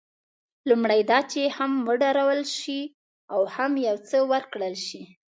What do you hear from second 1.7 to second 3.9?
وډارول شي او هم